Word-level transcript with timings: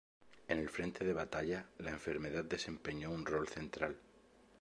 En 0.47 0.57
el 0.57 0.67
frente 0.67 1.05
de 1.05 1.13
batalla, 1.13 1.63
la 1.77 1.91
enfermedad 1.91 2.43
desempeñó 2.43 3.11
un 3.11 3.23
rol 3.23 3.47
central. 3.47 3.95